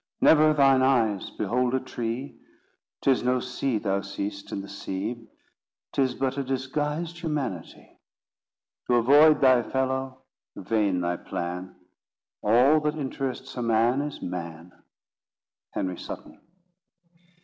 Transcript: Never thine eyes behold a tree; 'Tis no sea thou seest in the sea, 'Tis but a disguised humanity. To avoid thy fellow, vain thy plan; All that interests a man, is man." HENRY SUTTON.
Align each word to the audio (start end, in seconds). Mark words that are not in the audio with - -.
Never 0.19 0.51
thine 0.51 0.81
eyes 0.81 1.29
behold 1.29 1.75
a 1.75 1.79
tree; 1.79 2.35
'Tis 3.01 3.21
no 3.23 3.39
sea 3.39 3.77
thou 3.77 4.01
seest 4.01 4.51
in 4.51 4.61
the 4.61 4.67
sea, 4.67 5.27
'Tis 5.93 6.15
but 6.15 6.39
a 6.39 6.43
disguised 6.43 7.19
humanity. 7.19 7.99
To 8.87 8.95
avoid 8.95 9.41
thy 9.41 9.61
fellow, 9.61 10.23
vain 10.55 11.01
thy 11.01 11.17
plan; 11.17 11.75
All 12.41 12.79
that 12.79 12.95
interests 12.95 13.55
a 13.55 13.61
man, 13.61 14.01
is 14.01 14.23
man." 14.23 14.71
HENRY 15.73 15.99
SUTTON. 15.99 16.39